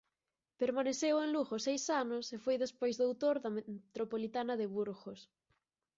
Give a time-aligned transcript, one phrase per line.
[0.61, 5.19] Permaneceu en Lugo seis anos e foi despois Doutor da Metropolitana de Burgos.